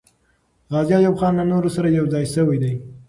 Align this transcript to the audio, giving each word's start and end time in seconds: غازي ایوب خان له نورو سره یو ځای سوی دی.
غازي 0.71 0.93
ایوب 0.97 1.15
خان 1.19 1.33
له 1.37 1.45
نورو 1.51 1.69
سره 1.75 1.87
یو 1.97 2.05
ځای 2.13 2.25
سوی 2.35 2.57
دی. 2.63 2.73